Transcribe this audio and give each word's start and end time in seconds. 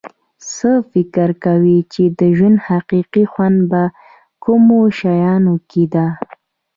څه 0.53 0.71
فکر 0.91 1.29
کوی 1.45 1.77
چې 1.93 2.03
د 2.19 2.21
ژوند 2.37 2.57
حقیقي 2.67 3.23
خوند 3.31 3.57
په 3.71 3.81
کومو 4.43 4.79
شیانو 4.97 5.55
کې 5.69 5.83
ده 5.93 6.05